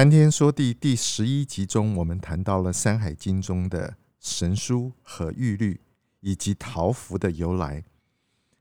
[0.00, 5.78] 谈天说地第十一集中，我们谈到了《山海经》中的神书和玉律，
[6.20, 7.84] 以及桃符的由来。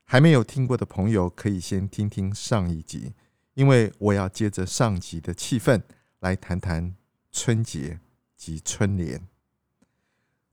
[0.04, 3.14] 还没有听过的朋友，可以先听听上一集，
[3.54, 5.82] 因为我要接着上集的气氛
[6.20, 6.94] 来谈谈
[7.32, 8.02] 春节
[8.36, 9.26] 及春联。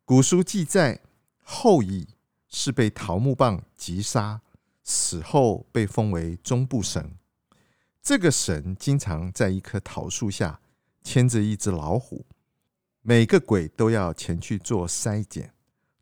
[0.05, 1.01] 古书记载，
[1.43, 2.07] 后羿
[2.47, 4.41] 是被桃木棒击杀，
[4.85, 7.11] 死后被封为中部神。
[8.01, 10.61] 这个神经常在一棵桃树下
[11.07, 12.27] 牵着一只老虎，
[13.03, 15.55] 每个鬼都要前去做筛检。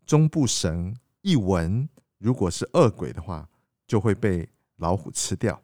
[0.03, 3.47] 中部神一闻，如果是恶鬼的话，
[3.85, 5.61] 就会被老虎吃掉。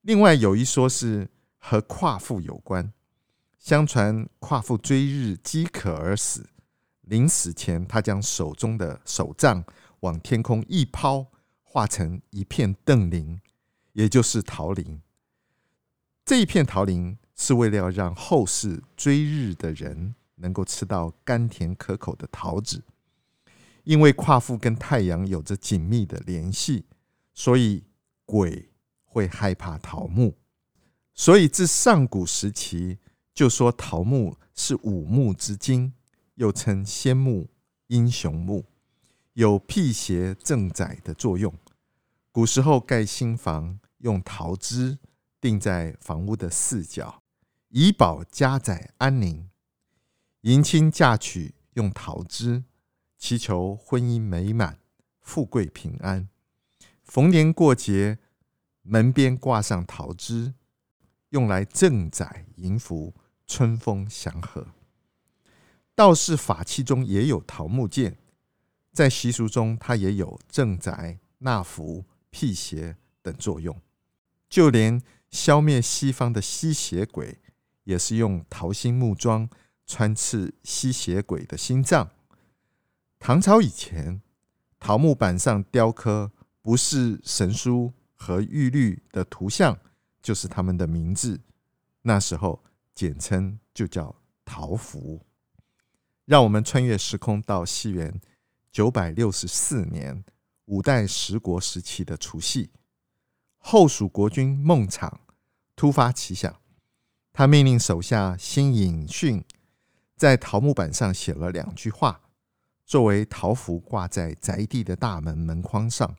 [0.00, 2.90] 另外有一说是和夸父有关，
[3.58, 6.48] 相传夸父追日饥渴而死。
[7.02, 9.62] 临死前，他将手中的手杖
[10.00, 11.26] 往天空一抛，
[11.62, 13.38] 化成一片邓林，
[13.92, 15.02] 也就是桃林。
[16.24, 22.82] 这一片桃林是为了要让后世追日的人能够吃到甘甜可口的桃子。
[23.84, 26.84] 因为夸父跟太阳有着紧密的联系，
[27.32, 27.84] 所以
[28.24, 28.70] 鬼
[29.04, 30.36] 会害怕桃木。
[31.14, 32.98] 所以自上古时期
[33.32, 35.92] 就说桃木是五木之精。
[36.36, 37.48] 又称仙木、
[37.86, 38.64] 英雄木，
[39.34, 41.54] 有辟邪镇宅的作用。
[42.32, 44.98] 古时候盖新房用桃枝
[45.40, 47.22] 钉在房屋的四角，
[47.76, 49.50] 以保家宅安宁。
[50.42, 52.62] 迎亲嫁娶用桃枝，
[53.18, 54.78] 祈求婚姻美满、
[55.20, 56.28] 富贵平安。
[57.02, 58.20] 逢年过节，
[58.82, 60.54] 门边挂上桃枝，
[61.30, 63.12] 用来镇宅迎福、
[63.44, 64.68] 春风祥和。
[65.96, 68.18] 道士法器中也有桃木剑，
[68.92, 73.76] 在习俗中，它也有镇宅、纳福、辟邪等作用。
[74.48, 77.40] 就连消灭西方的吸血鬼，
[77.84, 79.48] 也是用桃心木桩
[79.86, 82.10] 穿刺吸血鬼的心脏。
[83.18, 84.20] 唐朝以前，
[84.78, 89.78] 桃木板上雕刻不是神书和玉律的图像，
[90.22, 91.40] 就是他们的名字。
[92.02, 92.62] 那时候
[92.94, 95.24] 简称就叫桃符。
[96.26, 98.20] 让我们穿越时空到西元
[98.72, 100.24] 九百六十四年，
[100.66, 102.70] 五代十国时期的除夕，
[103.58, 105.20] 后蜀国君孟昶
[105.76, 106.54] 突发奇想，
[107.36, 109.44] 他命令手下辛引训
[110.14, 112.20] 在桃木板上写了两句话，
[112.86, 116.16] 作为桃符挂在宅地的大门门框上。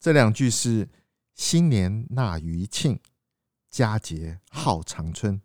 [0.00, 0.88] 这两句是
[1.36, 2.98] “新年纳余庆，
[3.70, 5.40] 佳节号长春”。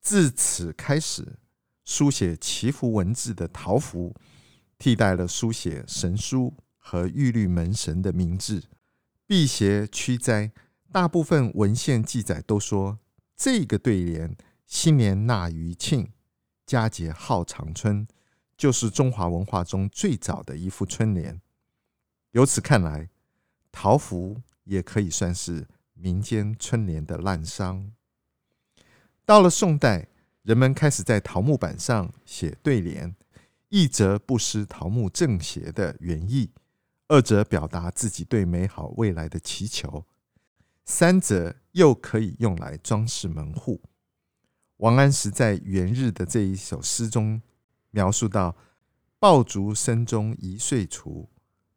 [0.00, 1.40] 自此开始。
[1.82, 4.14] 书写祈福文字的桃符，
[4.78, 8.62] 替代了书写神书和玉律门神的名字，
[9.26, 10.52] 辟邪驱灾。
[10.92, 13.00] 大部分文献记载都说，
[13.42, 14.36] 这个对联
[14.68, 16.12] “新年纳余庆，
[16.66, 18.06] 佳节号长春”
[18.54, 21.40] 就是中华文化中最早的一副春联。
[22.32, 23.08] 由此看来，
[23.72, 27.92] 桃符也可以算是民间春联的滥觞。
[29.24, 30.08] 到了宋代。
[30.42, 33.14] 人们开始在桃木板上写对联，
[33.68, 36.50] 一则不失桃木正邪的原意，
[37.08, 40.06] 二则表达自己对美好未来的祈求，
[40.90, 43.80] 三则又可以用来装饰门户。
[44.78, 47.40] 王安石在《元日》的这一首诗中
[47.92, 48.56] 描述到
[49.20, 51.30] ：“爆竹声中一岁除，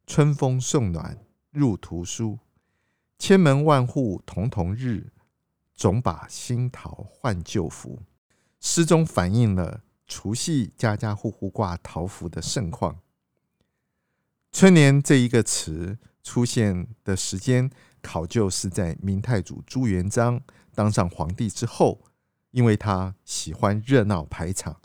[0.04, 2.40] 春风送暖入屠苏。
[3.16, 5.12] 千门万户曈曈日，
[5.72, 8.02] 总把新桃换旧符。”
[8.58, 12.98] 诗中反映了除夕家家户户挂桃符的盛况。
[14.50, 17.70] 春联这一个词出现的时间
[18.02, 20.40] 考究是在明太祖朱元璋
[20.74, 22.00] 当上皇帝之后，
[22.50, 24.80] 因为他喜欢热闹排场，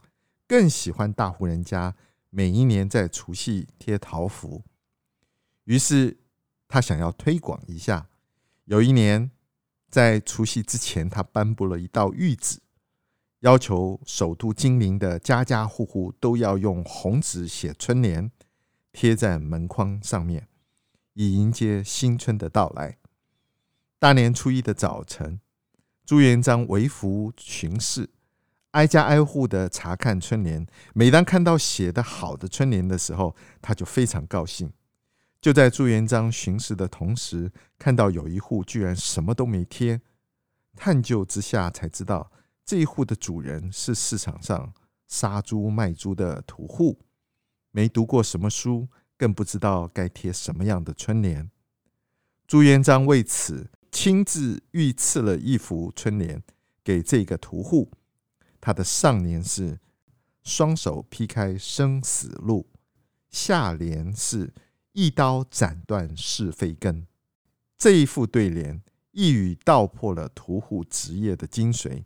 [0.46, 1.96] 更喜欢大户人家
[2.30, 4.64] 每一年在除夕贴桃符，
[5.64, 6.20] 于是
[6.68, 8.08] 他想要推广一下。
[8.66, 9.32] 有一年
[9.90, 12.60] 在除夕之前，他颁布了一道谕旨。
[13.40, 18.30] 要求首都金陵的家家户户都要用红纸写春联，
[18.92, 20.49] 贴在门框上面，
[21.14, 22.98] 以迎接新春的到来。
[23.98, 25.42] 大年初一的早晨，
[26.06, 28.10] 朱元璋微服巡视，
[28.72, 30.66] 挨家挨户的查看春联。
[30.94, 34.72] 每当看到写得好的春联的时候，他就非常高兴。
[35.42, 40.02] 就在朱元璋巡视的同时，看到有一户居然什么都没贴，
[40.76, 42.32] 探究之下才知道，
[42.66, 44.74] 这一户的主人是市场上
[45.08, 47.00] 杀猪卖猪的屠户，
[47.72, 48.88] 没读过什么书，
[49.20, 51.52] 更不知道该贴什么样的春联。
[52.48, 56.42] 朱元璋为此亲自御赐了一幅春联
[56.84, 57.92] 给这个屠户，
[58.60, 59.80] 他的上联是
[60.44, 62.66] “双手劈开生死路”，
[63.30, 64.52] 下联是。
[64.94, 67.08] 一刀斩断是非根，
[67.78, 68.82] 这一副对联
[69.12, 72.04] 一语道破了屠户职业的精髓，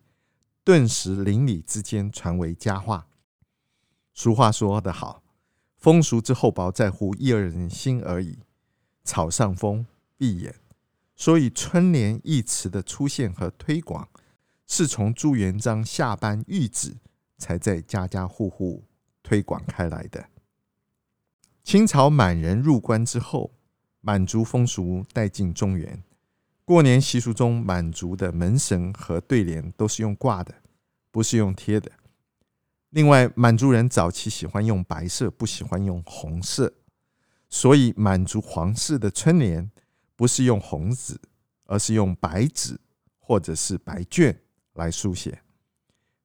[0.65, 3.07] 顿时邻里之间传为佳话。
[4.13, 5.22] 俗话说得好，
[5.83, 8.39] 风俗之厚薄在乎一二人心而已。
[9.03, 9.85] 草上风，
[10.17, 10.55] 闭眼。
[11.13, 14.07] 所以春联一词的出现和推广，
[14.65, 16.95] 是从朱元璋下颁谕旨，
[17.37, 18.85] 才在家家户户
[19.21, 20.29] 推广开来的。
[21.65, 23.51] 清朝满人入关之后，
[23.99, 26.01] 满族风俗带进中原。
[26.63, 30.55] 过年习俗中，满族的门神和对联都是用挂的，
[31.11, 31.91] 不是用贴的。
[32.93, 36.73] 另外，满族人早期喜欢用白色，不喜欢用红色，
[37.49, 39.69] 所以满族皇室的春联
[40.15, 41.19] 不是用红纸，
[41.65, 42.79] 而是用白纸
[43.19, 44.35] 或者是白绢
[44.73, 45.41] 来书写。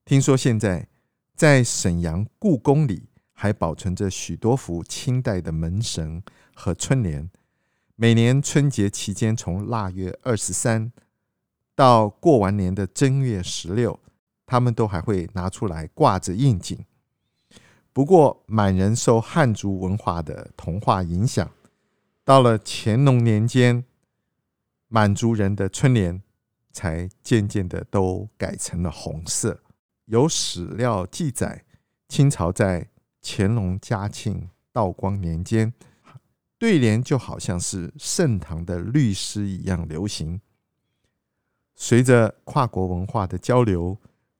[0.04, 0.88] 听说现在
[1.34, 3.08] 在沈阳故宫里。
[3.40, 6.20] 还保存着许多幅清代的门神
[6.56, 7.30] 和春联。
[7.94, 10.90] 每年春节期间，从腊月二十三
[11.76, 14.00] 到过完年的正月十六，
[14.48, 16.82] 他们都还会拿出来挂着应景。
[17.92, 21.50] 不过，满人受汉族文化的同化影响，
[22.24, 23.84] 到了乾隆年间，
[24.88, 26.22] 满族人的春联
[26.72, 29.60] 才渐渐的都改成了红色。
[30.06, 31.64] 有史料记载，
[32.08, 32.88] 清朝在
[33.22, 35.74] 乾隆、嘉庆、道光年间，
[36.56, 40.40] 对联就好像是盛唐的律诗一样流行。
[41.74, 43.98] 随着跨国文化的交流，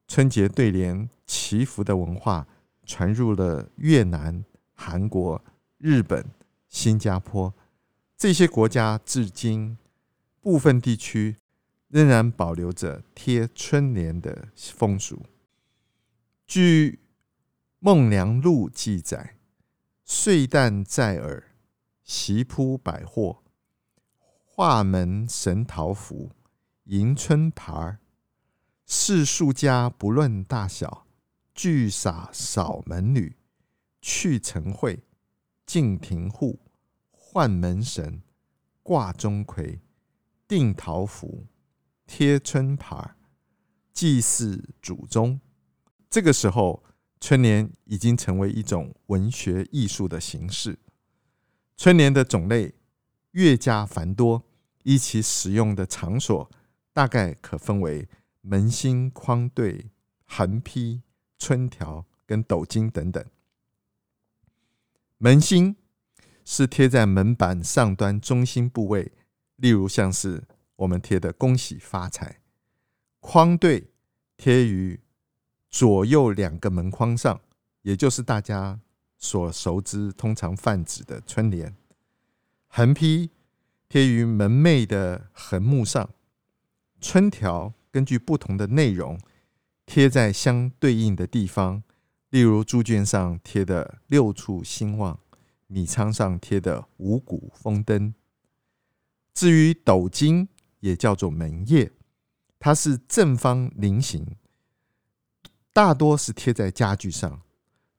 [0.09, 2.49] 春节对联祈福的文化
[2.87, 4.43] 传入了越南、
[4.75, 5.45] 韩国、
[5.77, 6.25] 日本、
[6.67, 7.55] 新加坡
[8.17, 9.77] 这些国家，至今
[10.41, 11.37] 部分地区
[11.89, 15.23] 仍然保留着贴春联的风俗。
[16.47, 16.93] 据
[17.79, 19.37] 《孟良录》记载：
[20.05, 21.45] 岁旦在耳，
[22.03, 23.43] 席铺百货，
[24.43, 26.33] 画门神桃符，
[26.85, 27.99] 迎春牌儿
[28.91, 31.07] 士数家不论大小，
[31.55, 33.37] 聚洒扫门女，
[34.01, 35.05] 去城会，
[35.67, 36.59] 进庭户，
[37.11, 38.23] 换门神，
[38.83, 39.79] 挂钟馗，
[40.49, 41.45] 定桃符，
[42.07, 43.15] 贴春牌，
[43.93, 45.41] 祭祀祖宗。
[46.11, 46.83] 这个时候。
[47.21, 50.79] 春联已经成为一种文学艺术的形式。
[51.77, 52.73] 春联的种类
[53.33, 54.45] 越加繁多，
[54.85, 56.49] 依其使用的场所，
[56.93, 58.09] 大概可分为
[58.41, 59.91] 门心、框对、
[60.25, 61.03] 横批、
[61.39, 63.25] 春条跟斗金等等。
[65.19, 65.77] 门心
[66.45, 69.13] 是贴在门板上端中心部位，
[69.57, 70.45] 例如像是
[70.77, 72.41] 我们贴的“恭喜发财”。
[73.21, 73.91] 框对
[74.37, 75.01] 贴于
[75.69, 77.41] 左右两个门框上，
[77.83, 78.81] 也就是大家
[79.19, 81.77] 所熟知、通常泛指的春联。
[82.69, 83.31] 横批
[83.89, 86.09] 贴于门楣的横木上，
[87.01, 89.19] 春条根据不同的内容
[89.85, 91.83] 贴在相对应的地方，
[92.31, 95.19] 例如猪圈上贴的“六畜兴旺”，
[95.67, 98.15] 米仓上贴的“五谷丰登”。
[99.35, 101.91] 至于斗金，也叫做门叶，
[102.61, 104.37] 它是正方菱形。
[105.73, 107.43] 大多是贴在家具上，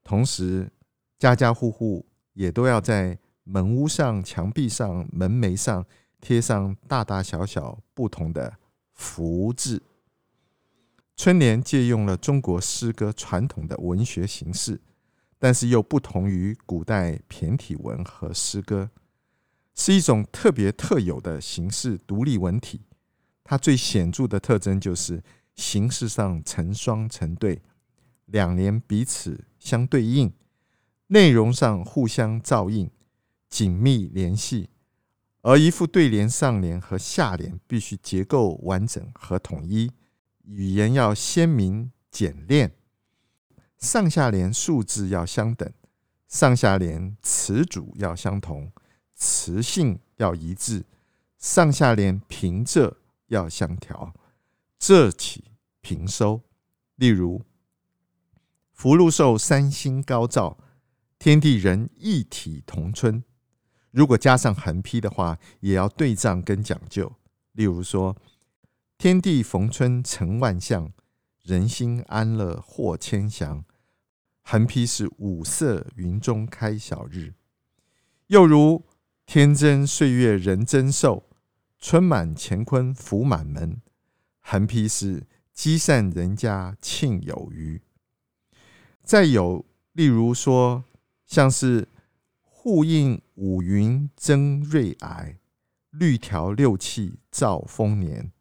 [0.06, 0.72] 同时
[1.18, 5.86] 家家户户也都要在门屋上、墙壁上、门楣上
[6.22, 8.56] 贴上大大小小不同的
[8.94, 9.84] 福字。
[11.20, 14.80] 春联借用了中国诗歌传统的文学形式，
[15.38, 18.90] 但是又不同于古代骈体文和诗歌，
[19.76, 22.84] 是一种特别特有的形式独立文体。
[23.44, 25.22] 它最显著的特征就是
[25.56, 27.62] 形式上成双成对。
[28.28, 30.32] 两联彼此相对应，
[31.08, 32.90] 内容上互相照应，
[33.50, 34.70] 紧密联系。
[35.42, 39.92] 而一副对联上联和下联必须结构完整和统一，
[40.50, 42.74] 语言要鲜明简练，
[43.77, 45.72] 上下联数字要相等，
[46.27, 48.72] 上下联词组要相同，
[49.13, 50.84] 词性要一致，
[51.38, 52.96] 上下联平仄
[53.27, 54.12] 要相调，
[54.79, 55.51] 仄起
[55.82, 56.41] 平收。
[56.96, 57.44] 例如，
[58.74, 60.58] 福禄寿三星高照，
[61.20, 63.24] 天地人一体同春。
[63.91, 67.13] 如果加上横批的话，也要对仗跟讲究。
[67.51, 68.15] 例如说，
[69.00, 70.91] 天地逢春成万象，
[71.44, 73.63] 人心安乐获千祥。
[74.41, 77.34] 横批是五色云中开小日。
[78.27, 78.84] 又如
[79.25, 81.29] 天增岁月人增寿，
[81.79, 83.82] 春满乾坤福满门。
[84.41, 87.82] 横批是积善人家庆有余。
[89.01, 90.84] 再有，例如说，
[91.25, 91.88] 像是
[92.41, 95.38] 户映五云增瑞霭，
[95.91, 98.34] 绿条六气兆丰年。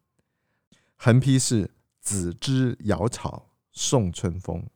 [1.01, 4.67] 横批是子之尧草送春风。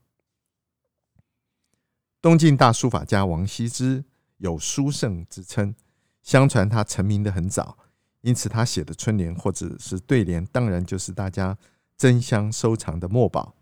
[2.21, 4.05] 东晋大书法家王羲之
[4.37, 5.75] 有书圣之称，
[6.21, 7.77] 相传他成名的很早，
[8.21, 11.57] 因此他写的春联或者是对联，当然就是大家
[11.97, 13.55] 争相收藏的墨宝。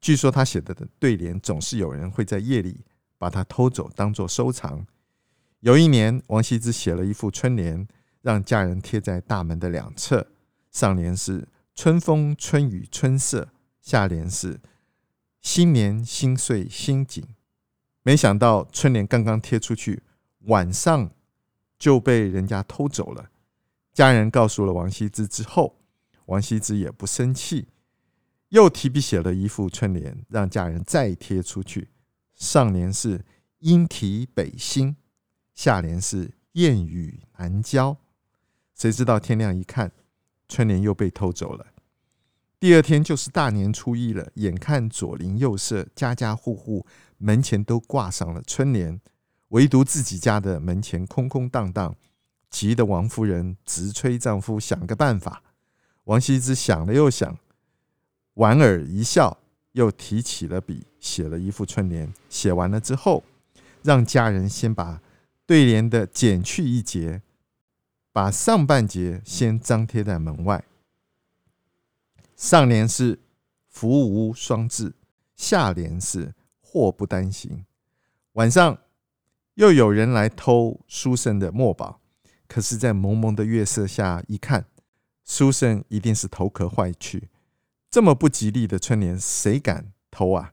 [0.00, 2.84] 据说他写的对联总是有人会在夜里
[3.18, 4.86] 把它偷走，当做收藏。
[5.58, 7.86] 有一年，王羲之写了一副春联，
[8.20, 10.28] 让家人贴在大门的两侧，
[10.70, 13.48] 上联是“春风春雨春色”，
[13.80, 14.60] 下联是
[15.40, 17.24] “新年新岁新景”。
[18.02, 20.02] 没想到春联刚刚贴出去，
[20.40, 21.10] 晚上
[21.78, 23.30] 就被人家偷走了。
[23.92, 25.78] 家人告诉了王羲之之后，
[26.26, 27.68] 王羲之也不生气。
[28.48, 31.88] 又提笔写了一副春联，让家人再贴出去。
[32.34, 33.24] 上联是
[33.60, 34.96] “莺啼北新”，
[35.54, 37.96] 下联是“燕语南郊”。
[38.74, 39.92] 谁知道天亮一看，
[40.52, 41.68] 春联又被偷走了。
[42.60, 49.00] 第二天就是大年初一了，眼看左邻右舍、家家户户门前都挂上了春联，
[49.48, 51.96] 唯独自己家的门前空空荡荡，
[52.50, 55.42] 急得王夫人直催丈夫想个办法。
[56.04, 57.38] 王羲之想了又想。
[58.34, 59.38] 莞尔一笑，
[59.72, 62.12] 又提起了笔，写了一副春联。
[62.28, 63.24] 写完了之后，
[63.82, 65.00] 让家人先把
[65.46, 67.22] 对联的剪去一截，
[68.12, 70.64] 把上半截先张贴在门外。
[72.36, 73.18] 上联是
[73.68, 74.94] “福无双至”，
[75.34, 77.64] 下联是“祸不单行”。
[78.34, 78.78] 晚上
[79.54, 82.00] 又有人来偷书生的墨宝，
[82.46, 84.66] 可是，在蒙蒙的月色下一看，
[85.24, 87.28] 书生一定是头壳坏去。
[87.90, 90.52] 这么不吉利的春联，谁敢偷啊？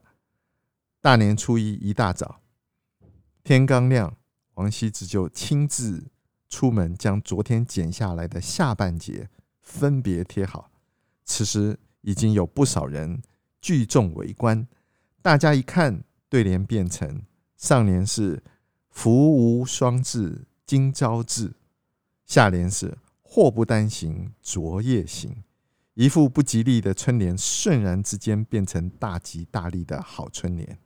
[1.00, 2.40] 大年初一一大早，
[3.42, 4.16] 天刚亮，
[4.54, 6.04] 王羲之就亲自
[6.50, 9.30] 出门，将昨天剪下来的下半截
[9.62, 10.70] 分别贴好。
[11.24, 13.22] 此时已经有不少人
[13.62, 14.66] 聚众围观。
[15.22, 17.22] 大家一看，对联变成
[17.56, 18.42] 上联是
[18.90, 21.54] “福无双至，今朝至”，
[22.26, 25.44] 下联是“祸不单行，昨夜行”。
[25.94, 30.78] 一副不吉利的春联，瞬然之间变成大吉大利的好春联。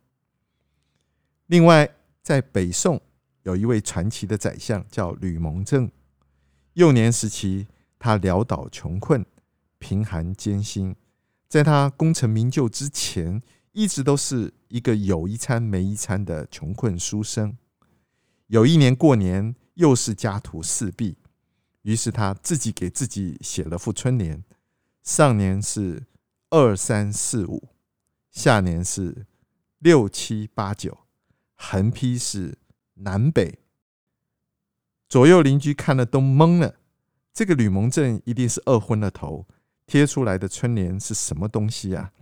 [1.47, 1.89] 另外，
[2.23, 3.01] 在北宋
[3.45, 5.91] 有一位传奇的宰相叫吕蒙正，
[6.73, 9.25] 幼年时期他潦倒穷困，
[9.79, 10.97] 贫寒艰辛，
[11.47, 17.57] 在他功成名就之前，一直都是一个有一餐没一餐的穷困书生。
[18.47, 21.19] 有一年过年，又是家徒四壁，
[21.83, 24.43] 于是他自己给自己写了副春联。
[25.03, 26.05] 上联是
[26.49, 27.69] 二三四五，
[28.31, 29.27] 下联是
[29.81, 31.01] 六七八九，
[31.57, 32.57] 横批是
[32.95, 33.59] 南北。
[35.09, 36.77] 左右邻居看了都懵了，
[37.33, 39.47] 这个吕蒙正一定是饿昏了头，
[39.87, 42.13] 贴出来的春联是什么东西啊？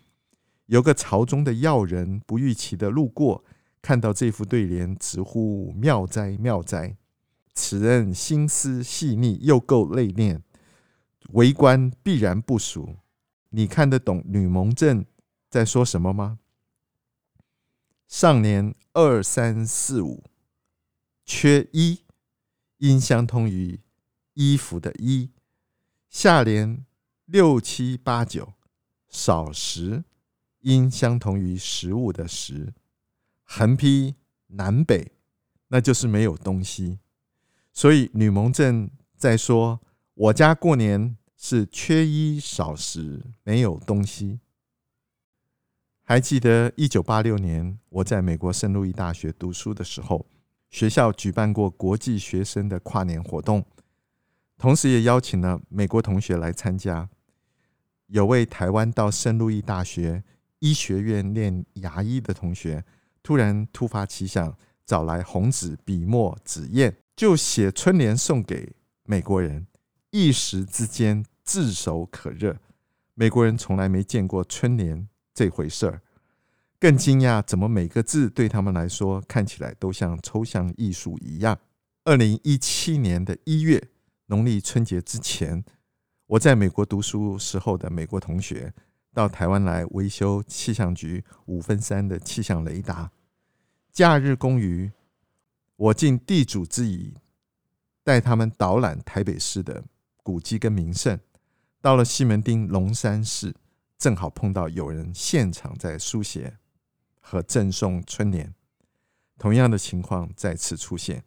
[0.66, 3.44] 有个朝中的要人不预期的路过，
[3.80, 6.96] 看到这副对联，直呼妙哉妙哉！
[7.54, 10.40] 此人心思细腻，又够内敛。
[11.30, 12.96] 为官必然不熟，
[13.50, 15.04] 你看得懂吕蒙正
[15.50, 16.38] 在说什么吗？
[18.08, 20.24] 上联二三四五
[21.34, 22.02] 缺一，
[22.76, 23.80] 应相通于
[24.34, 25.30] 衣服的衣；
[26.10, 26.84] 下联
[27.24, 28.52] 六七八九
[29.08, 30.04] 少食，
[30.60, 32.74] 应相同于食物的食。
[33.44, 34.16] 横批
[34.48, 35.12] 南北，
[35.68, 36.98] 那就是没有东西。
[37.72, 39.80] 所以吕蒙正在说。
[40.14, 44.40] 我家过年是缺衣少食，没有东西。
[46.02, 50.26] 还记得一九八六年我在美国圣路易大学读书的时候，
[50.72, 53.64] 学校举办过国际学生的跨年活动，
[54.56, 57.08] 同时也邀请了美国同学来参加。
[58.06, 60.24] 有位台湾到圣路易大学
[60.60, 62.84] 医学院念牙医的同学，
[63.22, 68.74] 突然突发奇想，找来红纸、笔墨、纸砚，就写春联送给
[69.04, 69.66] 美国人。
[70.10, 72.56] 一时之间炙手可热。
[73.14, 76.00] 美国人从来没见过春联这回事儿，
[76.82, 81.56] 更惊讶怎么每个字对他们来说看起来都像抽象艺术一样。
[82.02, 83.80] 二零一七年的一月，
[84.26, 85.64] 农历春节之前，
[86.26, 88.74] 我在美国读书时候的美国同学
[89.14, 93.12] 到台湾来维修气象局五分山的气象雷达。
[93.92, 94.90] 假日公余，
[95.76, 97.14] 我尽地主之谊，
[98.02, 99.84] 带他们导览台北市的
[100.24, 101.16] 古迹跟名胜。
[101.80, 103.54] 到了西门町龙山寺，
[103.96, 106.58] 正好碰到有人现场在书写
[107.22, 108.52] 和赠送春联。
[109.38, 111.24] 同样的情况再次出现，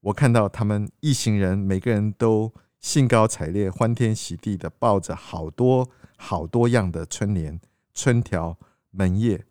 [0.00, 7.58] 我看到他们一行人，每个人都兴高采烈、欢天喜地的抱着好多好多样的春联、
[7.94, 8.56] 春条、
[8.90, 9.46] 门页，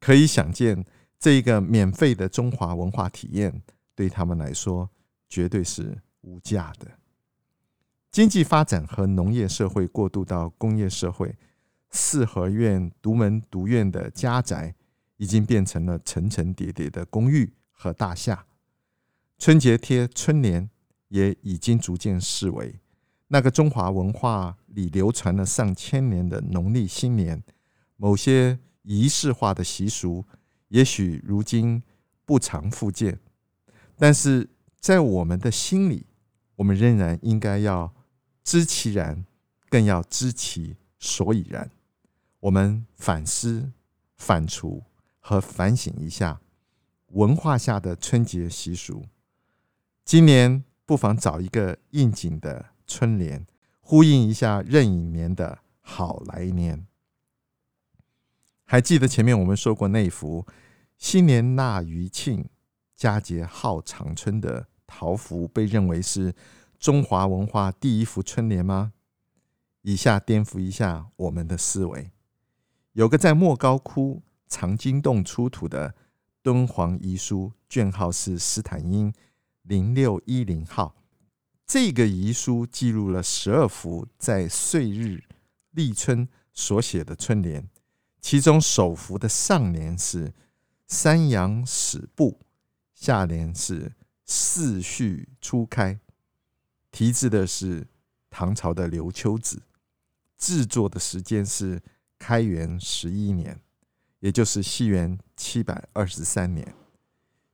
[0.00, 0.84] 可以想见，
[1.20, 3.62] 这一个免费的中华文化体验
[3.94, 4.90] 对他们来说
[5.28, 6.98] 绝对是无价的。
[8.10, 11.36] 经济发展和农业社会过渡到工业社会，
[11.90, 14.74] 四合院、独门独院的家宅
[15.16, 18.46] 已经变成了层层叠叠的公寓和大厦。
[19.38, 20.70] 春节贴春联
[21.08, 22.78] 也已经逐渐式微。
[23.28, 27.42] 那个中华文化里流传了上千年的农历新年，
[27.96, 30.24] 某些仪式化的习俗，
[30.68, 31.82] 也许如今
[32.24, 33.18] 不常复见，
[33.96, 36.06] 但是在我们的心里，
[36.56, 37.92] 我们仍然应该要。
[38.44, 39.26] 知其然，
[39.68, 41.68] 更要知其所以然。
[42.38, 43.72] 我们反思、
[44.16, 44.84] 反刍
[45.28, 46.40] 和反省一下
[47.08, 49.06] 文化下的春节习俗。
[50.04, 53.44] 今年不妨找一个应景的春联，
[53.80, 56.86] 呼应一下壬寅年的好来年。
[58.66, 60.46] 还记得前面我们说过那幅
[60.96, 62.48] “新年纳余庆，
[62.94, 66.32] 佳节号长春”的桃符，被认为是。
[66.78, 68.92] 中华文化第一幅春联吗？
[69.82, 72.12] 以下颠覆一下我们的思维。
[72.92, 75.94] 有个在莫高窟藏经洞出土的
[76.42, 79.12] 敦煌遗书，卷号是斯坦因
[79.62, 80.94] 零六一零号。
[81.66, 85.24] 这个遗书记录了十二幅在岁日
[85.72, 87.68] 立春所写的春联，
[88.20, 90.32] 其中首幅的上联是
[90.86, 92.40] “三阳始布”，
[92.94, 93.92] 下联是
[94.24, 95.98] “四序初开”。
[96.92, 97.88] 题字的是
[98.30, 99.62] 唐朝的刘秋子，
[100.38, 101.82] 制作的时间是
[102.16, 103.60] 开元十一年，
[104.20, 106.74] 也就是西元七百二十三年。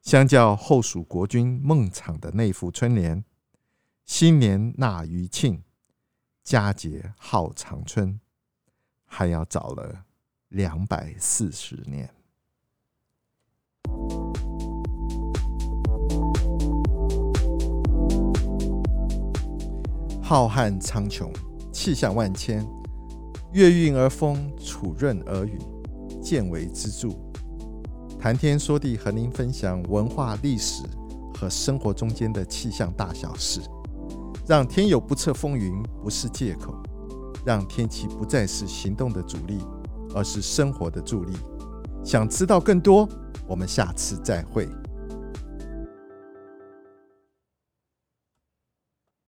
[0.00, 3.24] 相较后蜀国君孟昶的那副春联
[4.04, 5.62] “新年纳余庆，
[6.42, 8.18] 佳节号长春”，
[9.06, 10.04] 还要早了
[10.48, 12.12] 两百四十年。
[20.20, 21.30] 浩瀚苍穹，
[21.72, 22.66] 气象万千，
[23.52, 25.58] 月运而风，楚润而雨，
[26.22, 27.08] 见微知著。
[28.18, 30.84] 谈天说地，和您分享文化、历史
[31.34, 33.60] 和生活中间的气象大小事，
[34.46, 36.72] 让天有不测风云不是借口，
[37.44, 39.58] 让天气不再是行动的阻力，
[40.14, 41.32] 而是生活的助力。
[42.04, 43.08] 想知道更多，
[43.46, 44.68] 我们下次再会。